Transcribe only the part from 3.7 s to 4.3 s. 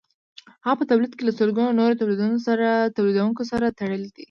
تړلی دی